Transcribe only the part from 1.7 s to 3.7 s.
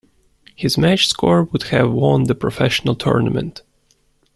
won the professional tournament.